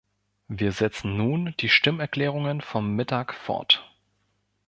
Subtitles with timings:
[0.47, 3.87] Wir setzen nun die Stimmerklärungen vom Mittag fort.